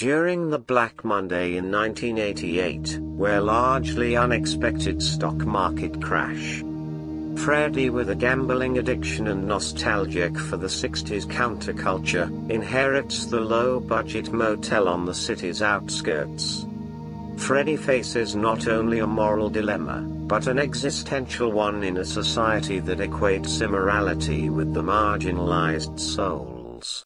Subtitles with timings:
[0.00, 6.62] During the Black Monday in 1988, where largely unexpected stock market crash,
[7.36, 14.88] Freddie with a gambling addiction and nostalgic for the 60s counterculture, inherits the low-budget motel
[14.88, 16.64] on the city's outskirts.
[17.36, 23.00] Freddie faces not only a moral dilemma, but an existential one in a society that
[23.00, 27.04] equates immorality with the marginalized souls.